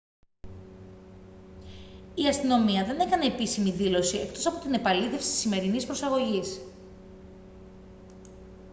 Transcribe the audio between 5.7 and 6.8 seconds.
προσαγωγής